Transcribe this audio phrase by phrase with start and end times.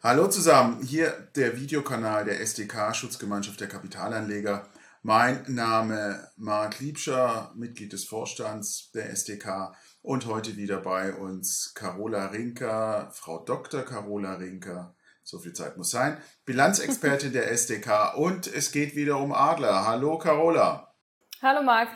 [0.00, 4.68] Hallo zusammen, hier der Videokanal der SDK Schutzgemeinschaft der Kapitalanleger.
[5.02, 12.26] Mein Name Marc Liebscher, Mitglied des Vorstands der SDK und heute wieder bei uns Carola
[12.26, 13.82] Rinker, Frau Dr.
[13.82, 19.32] Carola Rinker, so viel Zeit muss sein, Bilanzexpertin der SDK und es geht wieder um
[19.32, 19.84] Adler.
[19.84, 20.94] Hallo Carola.
[21.42, 21.88] Hallo Marc.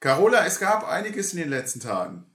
[0.00, 2.33] Carola, es gab einiges in den letzten Tagen.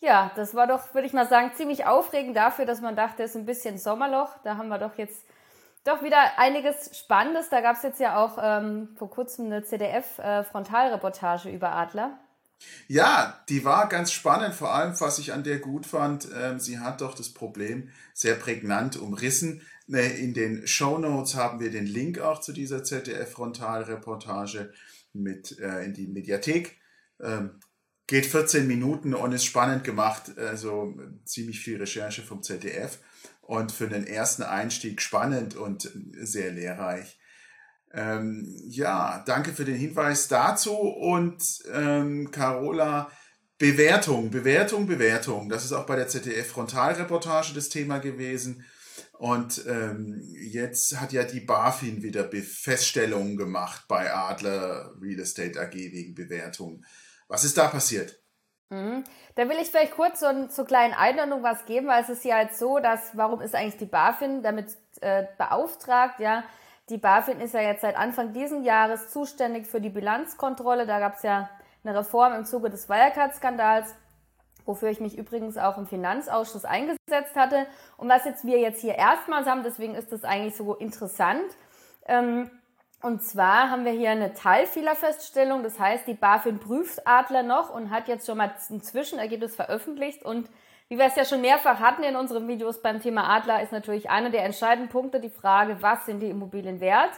[0.00, 3.30] Ja, das war doch, würde ich mal sagen, ziemlich aufregend dafür, dass man dachte, es
[3.30, 4.30] ist ein bisschen Sommerloch.
[4.44, 5.24] Da haben wir doch jetzt
[5.84, 7.48] doch wieder einiges Spannendes.
[7.48, 12.18] Da gab es jetzt ja auch ähm, vor kurzem eine CDF-Frontalreportage äh, über Adler.
[12.88, 16.80] Ja, die war ganz spannend, vor allem, was ich an der gut fand, äh, sie
[16.80, 19.62] hat doch das Problem sehr prägnant umrissen.
[19.90, 24.72] Äh, in den Show Notes haben wir den Link auch zu dieser ZDF-Frontalreportage
[25.12, 26.80] mit äh, in die Mediathek.
[27.20, 27.60] Ähm,
[28.08, 30.36] geht 14 Minuten und ist spannend gemacht.
[30.36, 32.98] Also ziemlich viel Recherche vom ZDF
[33.42, 37.20] und für den ersten Einstieg spannend und sehr lehrreich.
[37.92, 41.42] Ähm, ja, danke für den Hinweis dazu und
[41.72, 43.10] ähm, Carola,
[43.58, 45.48] Bewertung, Bewertung, Bewertung.
[45.48, 48.64] Das ist auch bei der ZDF-Frontalreportage das Thema gewesen.
[49.12, 55.74] Und ähm, jetzt hat ja die BaFin wieder Feststellungen gemacht bei Adler Real Estate AG
[55.74, 56.84] wegen Bewertung.
[57.28, 58.18] Was ist da passiert?
[58.70, 59.04] Mhm.
[59.34, 62.40] Da will ich vielleicht kurz so zur kleinen Einordnung was geben, weil es ist ja
[62.40, 66.44] jetzt so, dass, warum ist eigentlich die BaFin damit äh, beauftragt, ja?
[66.88, 70.86] Die BaFin ist ja jetzt seit Anfang diesen Jahres zuständig für die Bilanzkontrolle.
[70.86, 71.50] Da gab es ja
[71.84, 73.94] eine Reform im Zuge des Wirecard-Skandals,
[74.64, 77.66] wofür ich mich übrigens auch im Finanzausschuss eingesetzt hatte.
[77.98, 81.44] Und was jetzt wir jetzt hier erstmals haben, deswegen ist das eigentlich so interessant.
[82.06, 82.50] Ähm,
[83.00, 85.62] und zwar haben wir hier eine Teilfehlerfeststellung.
[85.62, 90.24] Das heißt, die BaFin prüft Adler noch und hat jetzt schon mal ein Zwischenergebnis veröffentlicht.
[90.24, 90.48] Und
[90.88, 94.10] wie wir es ja schon mehrfach hatten in unseren Videos beim Thema Adler, ist natürlich
[94.10, 97.12] einer der entscheidenden Punkte die Frage, was sind die Immobilien wert?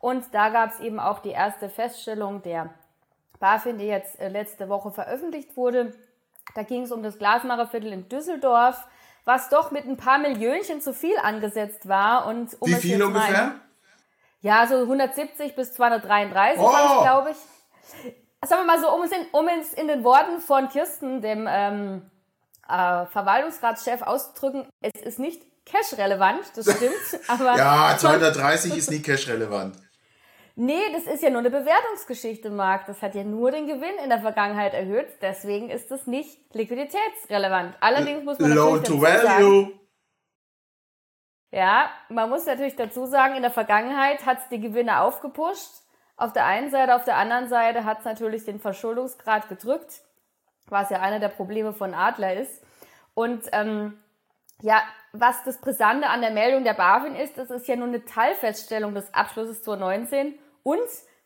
[0.00, 2.70] Und da gab es eben auch die erste Feststellung der
[3.38, 5.92] BaFin, die jetzt äh, letzte Woche veröffentlicht wurde.
[6.56, 8.84] Da ging es um das Glasmacherviertel in Düsseldorf,
[9.24, 12.26] was doch mit ein paar Millionchen zu viel angesetzt war.
[12.26, 13.60] Und um Wie viel ungefähr?
[14.40, 16.64] Ja, so 170 bis 233 oh.
[16.64, 17.36] war glaube ich.
[18.48, 21.46] Sagen wir mal so, um es in, um es in den Worten von Kirsten, dem
[21.48, 22.10] ähm,
[22.66, 26.94] äh, Verwaltungsratschef, auszudrücken, es ist nicht cash-relevant, das stimmt.
[27.28, 29.76] Aber ja, 230 ist nie cash-relevant.
[30.56, 32.86] Nee, das ist ja nur eine Bewertungsgeschichte, Marc.
[32.86, 35.06] Das hat ja nur den Gewinn in der Vergangenheit erhöht.
[35.22, 37.76] Deswegen ist das nicht liquiditätsrelevant.
[37.80, 39.22] Allerdings muss man Low to value.
[39.22, 39.79] Sagen,
[41.52, 45.82] ja, man muss natürlich dazu sagen, in der Vergangenheit hat es die Gewinne aufgepusht.
[46.16, 50.02] Auf der einen Seite, auf der anderen Seite hat es natürlich den Verschuldungsgrad gedrückt,
[50.66, 52.62] was ja einer der Probleme von Adler ist.
[53.14, 53.98] Und ähm,
[54.62, 58.04] ja, was das Brisante an der Meldung der BaFin ist, das ist ja nur eine
[58.04, 60.78] Teilfeststellung des Abschlusses 2019 und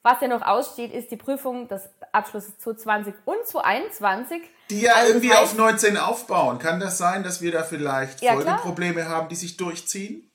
[0.03, 4.43] was ja noch aussteht, ist die Prüfung des Abschlusses 2020 und 2021.
[4.71, 6.59] Die ja also irgendwie das heißt, auf 19 aufbauen.
[6.59, 9.09] Kann das sein, dass wir da vielleicht ja, Folgeprobleme klar.
[9.09, 10.31] haben, die sich durchziehen?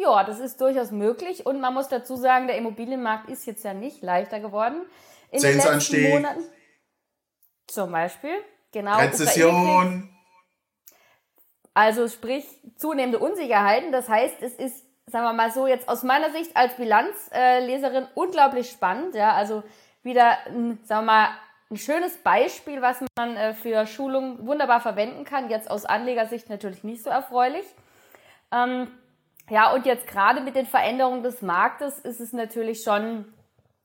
[0.00, 1.44] Ja, das ist durchaus möglich.
[1.44, 4.82] Und man muss dazu sagen, der Immobilienmarkt ist jetzt ja nicht leichter geworden.
[5.30, 6.44] In den letzten Monaten.
[7.66, 8.34] Zum Beispiel.
[8.72, 8.98] Genau.
[8.98, 10.08] Rezession.
[11.74, 12.44] Also sprich
[12.76, 13.92] zunehmende Unsicherheiten.
[13.92, 18.70] Das heißt, es ist sagen wir mal so, jetzt aus meiner Sicht als Bilanzleserin unglaublich
[18.70, 19.14] spannend.
[19.14, 19.62] Ja, also
[20.02, 21.28] wieder, ein, sagen wir mal,
[21.70, 25.48] ein schönes Beispiel, was man äh, für Schulungen wunderbar verwenden kann.
[25.48, 27.64] Jetzt aus Anlegersicht natürlich nicht so erfreulich.
[28.52, 28.88] Ähm,
[29.48, 33.32] ja, und jetzt gerade mit den Veränderungen des Marktes ist es natürlich schon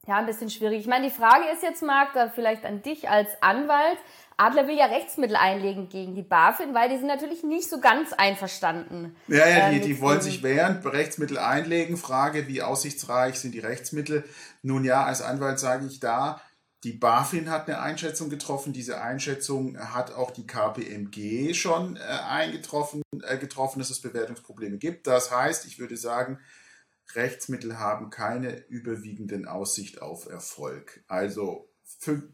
[0.05, 0.79] ja, ein bisschen schwierig.
[0.79, 3.97] Ich meine, die Frage ist jetzt, Marc, da vielleicht an dich als Anwalt.
[4.37, 8.13] Adler will ja Rechtsmittel einlegen gegen die BaFin, weil die sind natürlich nicht so ganz
[8.13, 9.15] einverstanden.
[9.27, 11.97] Ja, ja, die, äh, die wollen sich wehren, Rechtsmittel einlegen.
[11.97, 14.23] Frage, wie aussichtsreich sind die Rechtsmittel?
[14.61, 16.39] Nun ja, als Anwalt sage ich da,
[16.83, 18.73] die BaFin hat eine Einschätzung getroffen.
[18.73, 25.07] Diese Einschätzung hat auch die KPMG schon äh, eingetroffen, äh, getroffen, dass es Bewertungsprobleme gibt.
[25.07, 26.39] Das heißt, ich würde sagen,
[27.15, 31.03] Rechtsmittel haben keine überwiegenden Aussicht auf Erfolg.
[31.07, 31.69] Also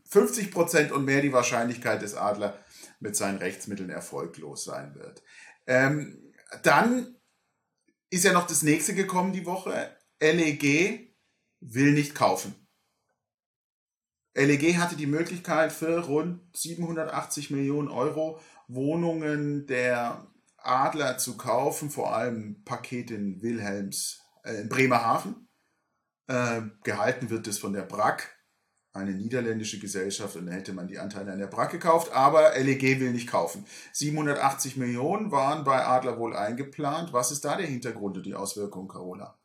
[0.06, 2.58] 50 Prozent und mehr die Wahrscheinlichkeit, dass Adler
[3.00, 5.24] mit seinen Rechtsmitteln erfolglos sein wird.
[5.68, 6.34] Ähm,
[6.64, 7.16] dann
[8.10, 9.96] ist ja noch das nächste gekommen die Woche.
[10.20, 11.16] LEG
[11.60, 12.56] will nicht kaufen.
[14.36, 20.28] LEG hatte die Möglichkeit für rund 780 Millionen Euro Wohnungen der
[20.58, 25.48] Adler zu kaufen, vor allem Paket in Wilhelms, äh, in Bremerhaven.
[26.28, 28.34] Äh, gehalten wird es von der BRAC
[28.94, 33.00] eine niederländische Gesellschaft und dann hätte man die Anteile an der Brack gekauft, aber LEG
[33.00, 33.66] will nicht kaufen.
[33.92, 37.12] 780 Millionen waren bei Adler wohl eingeplant.
[37.12, 39.36] Was ist da der Hintergrund und die Auswirkung, Carola?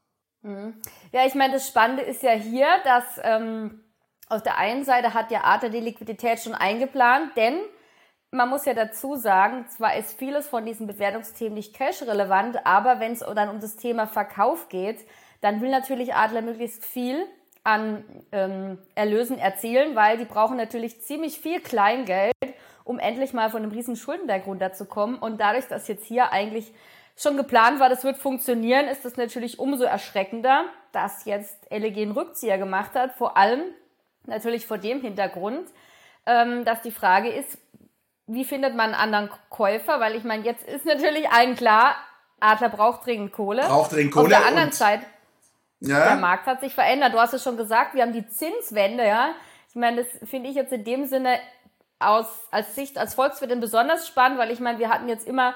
[0.42, 0.74] Mhm.
[1.12, 3.80] Ja, ich meine, das Spannende ist ja hier, dass ähm,
[4.28, 7.58] auf der einen Seite hat ja Adler die Liquidität schon eingeplant, denn
[8.30, 13.12] man muss ja dazu sagen, zwar ist vieles von diesen Bewertungsthemen nicht cash-relevant, aber wenn
[13.12, 15.06] es dann um das Thema Verkauf geht,
[15.40, 17.24] dann will natürlich Adler möglichst viel
[17.68, 22.32] an ähm, Erlösen erzielen, weil die brauchen natürlich ziemlich viel Kleingeld,
[22.82, 25.18] um endlich mal von einem riesen Schuldenberg runterzukommen.
[25.18, 26.72] Und dadurch, dass jetzt hier eigentlich
[27.14, 32.12] schon geplant war, das wird funktionieren, ist es natürlich umso erschreckender, dass jetzt LEG einen
[32.12, 33.12] Rückzieher gemacht hat.
[33.18, 33.60] Vor allem
[34.24, 35.68] natürlich vor dem Hintergrund,
[36.24, 37.58] ähm, dass die Frage ist,
[38.26, 40.00] wie findet man einen anderen Käufer?
[40.00, 41.96] Weil ich meine, jetzt ist natürlich allen klar,
[42.40, 43.62] Adler braucht dringend Kohle.
[43.62, 44.24] Braucht dringend Kohle.
[44.24, 45.04] Auf der anderen Seite
[45.80, 46.04] ja.
[46.04, 47.14] Der Markt hat sich verändert.
[47.14, 49.30] Du hast es schon gesagt, wir haben die Zinswende, ja.
[49.68, 51.38] Ich meine, das finde ich jetzt in dem Sinne
[51.98, 55.54] aus, als Sicht, als Volkswirtin besonders spannend, weil ich meine, wir hatten jetzt immer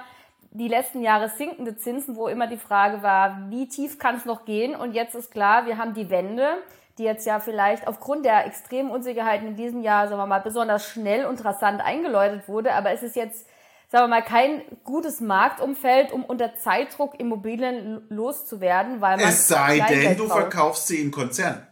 [0.51, 4.45] die letzten Jahre sinkende Zinsen, wo immer die Frage war, wie tief kann es noch
[4.45, 4.77] gehen?
[4.77, 6.59] Und jetzt ist klar, wir haben die Wende,
[6.99, 10.87] die jetzt ja vielleicht aufgrund der extremen Unsicherheiten in diesem Jahr, sagen wir mal, besonders
[10.87, 12.75] schnell und rasant eingeläutet wurde.
[12.75, 13.49] Aber es ist jetzt
[13.93, 19.29] sagen wir mal, kein gutes Marktumfeld, um unter Zeitdruck Immobilien loszuwerden, weil man.
[19.29, 21.67] Es sei denn, du verkaufst sie im Konzern.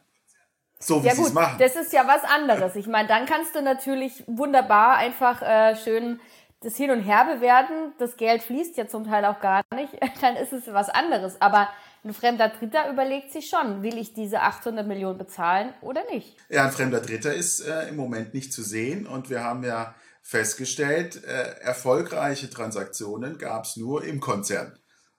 [0.78, 1.56] So wie ja, sie es machen.
[1.58, 2.76] Das ist ja was anderes.
[2.76, 6.20] Ich meine, dann kannst du natürlich wunderbar einfach äh, schön
[6.61, 7.93] das hin und her bewerten.
[7.99, 9.94] Das Geld fließt ja zum Teil auch gar nicht.
[10.20, 11.40] Dann ist es was anderes.
[11.40, 11.69] Aber
[12.05, 16.37] ein fremder Dritter überlegt sich schon, will ich diese 800 Millionen bezahlen oder nicht?
[16.50, 19.06] Ja, ein fremder Dritter ist äh, im Moment nicht zu sehen.
[19.06, 24.78] Und wir haben ja festgestellt, äh, erfolgreiche Transaktionen gab es nur im Konzern.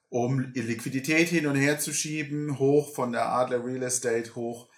[0.09, 4.69] Um Liquidität hin und her zu schieben, hoch von der Adler Real Estate hoch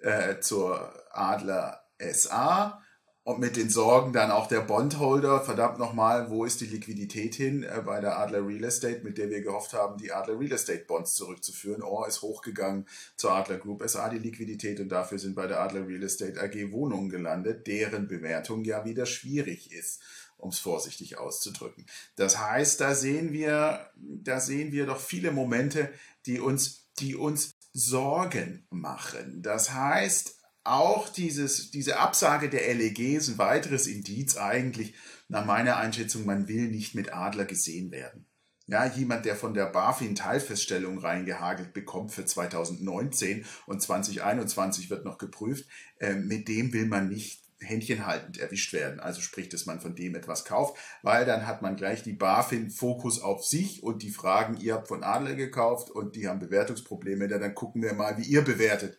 [0.00, 2.82] äh, zur Adler SA
[3.28, 7.62] und mit den Sorgen dann auch der Bondholder, verdammt nochmal, wo ist die Liquidität hin
[7.62, 10.86] äh, bei der Adler Real Estate, mit der wir gehofft haben, die Adler Real Estate
[10.86, 11.82] Bonds zurückzuführen.
[11.82, 12.86] Oh, ist hochgegangen
[13.16, 16.72] zur Adler Group SA die Liquidität und dafür sind bei der Adler Real Estate AG
[16.72, 20.00] Wohnungen gelandet, deren Bewertung ja wieder schwierig ist
[20.38, 21.84] um es vorsichtig auszudrücken.
[22.14, 25.92] Das heißt, da sehen wir, da sehen wir doch viele Momente,
[26.26, 29.42] die uns, die uns Sorgen machen.
[29.42, 30.37] Das heißt,
[30.70, 34.94] auch dieses, diese Absage der LEG ist ein weiteres Indiz eigentlich,
[35.28, 38.26] nach meiner Einschätzung, man will nicht mit Adler gesehen werden.
[38.66, 45.16] Ja, jemand, der von der BaFin Teilfeststellung reingehagelt bekommt für 2019 und 2021 wird noch
[45.16, 45.66] geprüft,
[46.00, 49.00] äh, mit dem will man nicht händchenhaltend erwischt werden.
[49.00, 52.70] Also sprich, dass man von dem etwas kauft, weil dann hat man gleich die BaFin
[52.70, 57.26] Fokus auf sich und die fragen, ihr habt von Adler gekauft und die haben Bewertungsprobleme,
[57.26, 58.98] dann gucken wir mal, wie ihr bewertet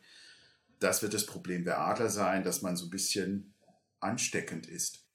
[0.80, 3.54] das wird das Problem der Adler sein, dass man so ein bisschen
[4.00, 5.06] ansteckend ist.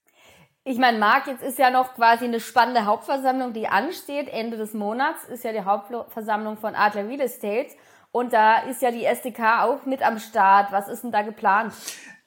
[0.67, 4.29] Ich meine, Marc, jetzt ist ja noch quasi eine spannende Hauptversammlung, die ansteht.
[4.29, 7.69] Ende des Monats ist ja die Hauptversammlung von Adler Real Estate.
[8.13, 10.73] Und da ist ja die SDK auch mit am Start.
[10.73, 11.75] Was ist denn da geplant?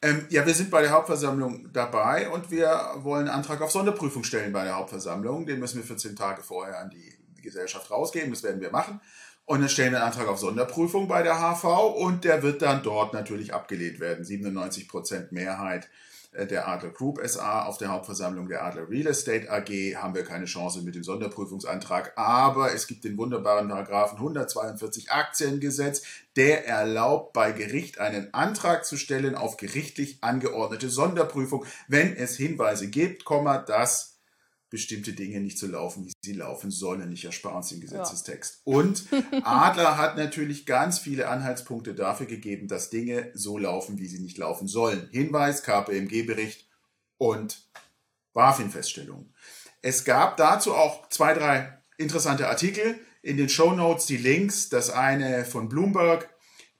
[0.04, 4.24] Ähm, ja, wir sind bei der Hauptversammlung dabei und wir wollen einen Antrag auf Sonderprüfung
[4.24, 5.48] stellen bei der Hauptversammlung.
[5.48, 8.30] Den müssen wir 14 Tage vorher an die Gesellschaft rausgeben.
[8.30, 9.02] Das werden wir machen.
[9.48, 11.64] Und dann stellen wir einen Antrag auf Sonderprüfung bei der HV
[11.96, 14.26] und der wird dann dort natürlich abgelehnt werden.
[14.26, 15.88] 97 Prozent Mehrheit
[16.34, 20.26] äh, der Adler Group SA auf der Hauptversammlung der Adler Real Estate AG haben wir
[20.26, 22.12] keine Chance mit dem Sonderprüfungsantrag.
[22.18, 26.04] Aber es gibt den wunderbaren Paragraphen 142 Aktiengesetz,
[26.36, 32.90] der erlaubt bei Gericht einen Antrag zu stellen auf gerichtlich angeordnete Sonderprüfung, wenn es Hinweise
[32.90, 33.24] gibt,
[33.68, 34.17] dass
[34.70, 37.12] bestimmte Dinge nicht so laufen, wie sie laufen sollen.
[37.12, 38.62] Ich erspare uns den Gesetzestext.
[38.66, 38.74] Ja.
[38.74, 39.06] Und
[39.44, 44.38] Adler hat natürlich ganz viele Anhaltspunkte dafür gegeben, dass Dinge so laufen, wie sie nicht
[44.38, 45.10] laufen sollen.
[45.12, 46.68] Hinweis, KPMG-Bericht
[47.18, 47.66] und
[48.34, 49.34] BaFin-Feststellungen.
[49.82, 54.70] Es gab dazu auch zwei, drei interessante Artikel in den Show Notes, die Links.
[54.70, 56.30] Das eine von Bloomberg,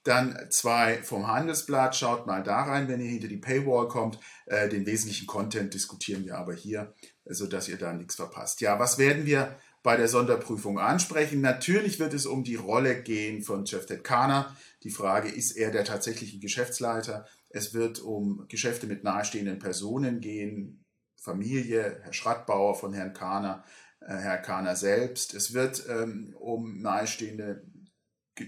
[0.04, 1.96] dann zwei vom Handelsblatt.
[1.96, 4.20] Schaut mal da rein, wenn ihr hinter die Paywall kommt.
[4.46, 6.94] Äh, den wesentlichen Content diskutieren wir aber hier
[7.30, 8.62] sodass ihr da nichts verpasst.
[8.62, 11.42] Ja, was werden wir bei der Sonderprüfung ansprechen?
[11.42, 14.56] Natürlich wird es um die Rolle gehen von Ted Kana.
[14.84, 17.26] Die Frage, ist er der tatsächliche Geschäftsleiter?
[17.50, 20.84] Es wird um Geschäfte mit nahestehenden Personen gehen,
[21.16, 23.64] Familie, Herr Schrattbauer von Herrn Kahner,
[24.02, 25.34] äh, Herr Kahner selbst.
[25.34, 27.64] Es wird ähm, um nahestehende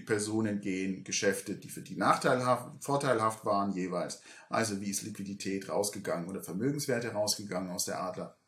[0.06, 4.22] Personen gehen, Geschäfte, die für die nachteilhaft, vorteilhaft waren jeweils.
[4.48, 8.39] Also wie ist Liquidität rausgegangen oder Vermögenswerte rausgegangen aus der Adler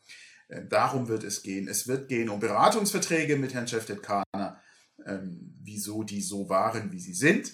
[0.68, 1.68] darum wird es gehen.
[1.68, 4.60] Es wird gehen um Beratungsverträge mit Herrn Cheftet Kahner,
[5.06, 7.52] ähm, wieso die so waren, wie sie sind.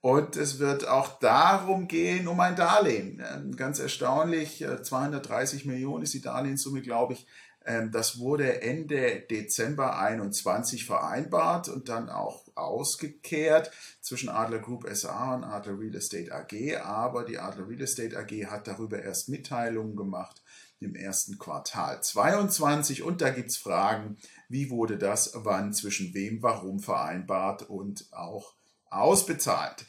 [0.00, 3.22] Und es wird auch darum gehen, um ein Darlehen.
[3.34, 7.26] Ähm, ganz erstaunlich, 230 Millionen ist die Darlehenssumme, glaube ich.
[7.64, 15.36] Ähm, das wurde Ende Dezember 21 vereinbart und dann auch ausgekehrt zwischen Adler Group SA
[15.36, 16.76] und Adler Real Estate AG.
[16.82, 20.43] Aber die Adler Real Estate AG hat darüber erst Mitteilungen gemacht
[20.80, 26.42] im ersten Quartal 22 und da gibt es Fragen, wie wurde das, wann, zwischen wem,
[26.42, 28.54] warum vereinbart und auch
[28.90, 29.86] ausbezahlt.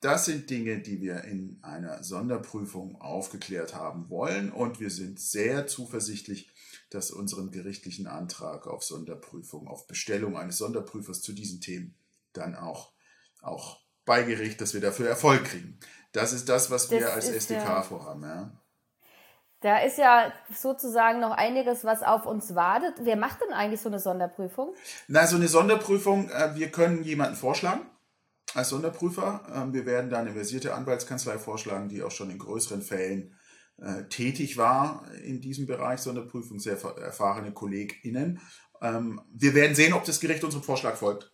[0.00, 5.66] Das sind Dinge, die wir in einer Sonderprüfung aufgeklärt haben wollen und wir sind sehr
[5.66, 6.50] zuversichtlich,
[6.90, 11.96] dass unseren gerichtlichen Antrag auf Sonderprüfung, auf Bestellung eines Sonderprüfers zu diesen Themen
[12.32, 12.92] dann auch,
[13.40, 15.78] auch bei Gericht, dass wir dafür Erfolg kriegen.
[16.12, 18.22] Das ist das, was wir als SDK vorhaben.
[18.22, 18.62] Ja.
[19.60, 22.94] Da ist ja sozusagen noch einiges, was auf uns wartet.
[23.02, 24.74] Wer macht denn eigentlich so eine Sonderprüfung?
[25.08, 27.80] Na, so eine Sonderprüfung, äh, wir können jemanden vorschlagen
[28.54, 29.42] als Sonderprüfer.
[29.52, 33.34] Ähm, wir werden da eine versierte Anwaltskanzlei vorschlagen, die auch schon in größeren Fällen
[33.78, 38.40] äh, tätig war in diesem Bereich Sonderprüfung, sehr erfahrene KollegInnen.
[38.80, 41.32] Ähm, wir werden sehen, ob das Gericht unserem Vorschlag folgt.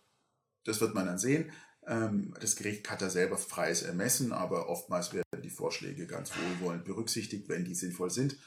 [0.63, 1.51] Das wird man dann sehen.
[1.87, 6.85] Ähm, das Gericht hat da selber freies Ermessen, aber oftmals werden die Vorschläge ganz wohlwollend
[6.85, 8.37] berücksichtigt, wenn die sinnvoll sind.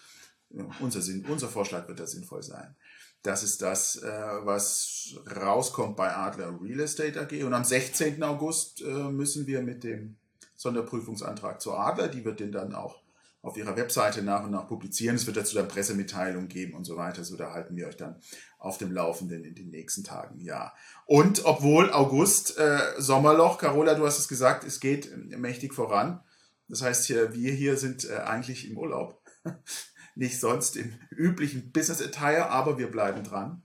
[0.80, 2.74] Unser, Sinn, unser Vorschlag wird da sinnvoll sein.
[3.22, 7.44] Das ist das, äh, was rauskommt bei Adler Real Estate AG.
[7.44, 8.22] Und am 16.
[8.22, 10.16] August äh, müssen wir mit dem
[10.56, 13.02] Sonderprüfungsantrag zur Adler, die wird den dann auch
[13.42, 15.16] auf ihrer Webseite nach und nach publizieren.
[15.16, 17.24] Es wird dazu dann Pressemitteilungen geben und so weiter.
[17.24, 18.20] So, da halten wir euch dann
[18.58, 20.40] auf dem Laufenden in den nächsten Tagen.
[20.40, 20.74] Ja.
[21.06, 26.20] Und obwohl August, äh, Sommerloch, Carola, du hast es gesagt, es geht mächtig voran.
[26.68, 29.22] Das heißt, hier, wir hier sind äh, eigentlich im Urlaub.
[30.14, 33.62] Nicht sonst im üblichen Business Attire, aber wir bleiben dran.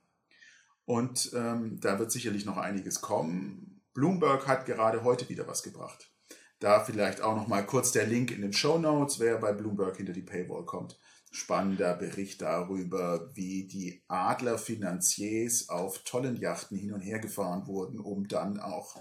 [0.86, 3.82] Und ähm, da wird sicherlich noch einiges kommen.
[3.94, 6.13] Bloomberg hat gerade heute wieder was gebracht.
[6.60, 9.98] Da vielleicht auch noch mal kurz der Link in den Show Notes, wer bei Bloomberg
[9.98, 10.98] hinter die Paywall kommt.
[11.32, 18.28] Spannender Bericht darüber, wie die Adler-Finanziers auf tollen Yachten hin und her gefahren wurden, um
[18.28, 18.96] dann auch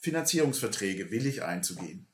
[0.00, 2.08] Finanzierungsverträge willig einzugehen.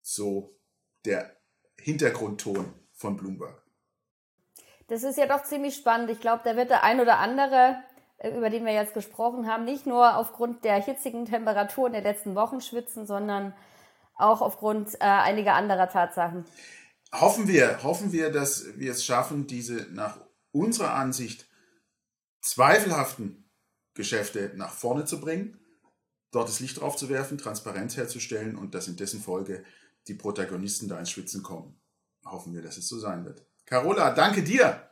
[0.00, 0.58] So
[1.04, 1.36] der
[1.78, 3.62] Hintergrundton von Bloomberg.
[4.88, 6.10] Das ist ja doch ziemlich spannend.
[6.10, 7.76] Ich glaube, da wird der ein oder andere,
[8.18, 12.34] äh, über den wir jetzt gesprochen haben, nicht nur aufgrund der hitzigen Temperaturen der letzten
[12.34, 13.54] Wochen schwitzen, sondern
[14.16, 16.44] auch aufgrund äh, einiger anderer Tatsachen.
[17.12, 20.18] Hoffen wir, hoffen wir, dass wir es schaffen, diese nach
[20.50, 21.46] unserer Ansicht
[22.40, 23.50] zweifelhaften
[23.94, 25.60] Geschäfte nach vorne zu bringen,
[26.32, 29.64] dort das Licht drauf zu werfen, Transparenz herzustellen und dass in dessen Folge
[30.08, 31.80] die Protagonisten da ins Schwitzen kommen.
[32.24, 33.46] Hoffen wir, dass es so sein wird.
[33.66, 34.90] Carola, danke dir.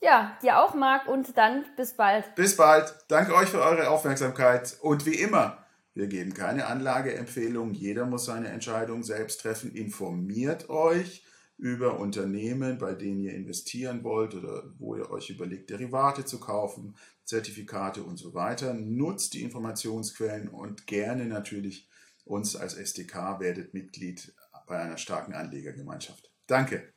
[0.00, 2.34] Ja, dir auch, Marc, und dann bis bald.
[2.34, 2.92] Bis bald.
[3.08, 5.61] Danke euch für eure Aufmerksamkeit und wie immer,
[5.94, 7.74] wir geben keine Anlageempfehlung.
[7.74, 9.72] Jeder muss seine Entscheidung selbst treffen.
[9.72, 11.24] Informiert euch
[11.58, 16.96] über Unternehmen, bei denen ihr investieren wollt oder wo ihr euch überlegt, Derivate zu kaufen,
[17.24, 18.74] Zertifikate und so weiter.
[18.74, 21.88] Nutzt die Informationsquellen und gerne natürlich
[22.24, 24.34] uns als SDK werdet Mitglied
[24.66, 26.30] bei einer starken Anlegergemeinschaft.
[26.46, 26.92] Danke.